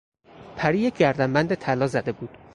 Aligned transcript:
پری 0.57 0.79
یک 0.79 0.97
گردنبند 0.97 1.55
طلا 1.55 1.87
زده 1.87 2.11
بود. 2.11 2.37